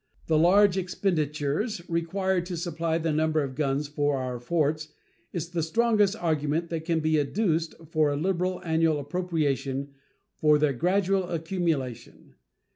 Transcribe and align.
The 0.25 0.35
large 0.39 0.77
expenditures 0.77 1.87
required 1.87 2.47
to 2.47 2.57
supply 2.57 2.97
the 2.97 3.11
number 3.11 3.43
of 3.43 3.53
guns 3.53 3.87
for 3.87 4.17
our 4.17 4.39
forts 4.39 4.87
is 5.31 5.49
the 5.51 5.61
strongest 5.61 6.15
argument 6.15 6.71
that 6.71 6.85
can 6.85 7.01
be 7.01 7.19
adduced 7.19 7.75
for 7.87 8.09
a 8.09 8.17
liberal 8.17 8.63
annual 8.63 8.97
appropriation 8.97 9.89
for 10.39 10.57
their 10.57 10.73
gradual 10.73 11.29
accumulation. 11.29 12.33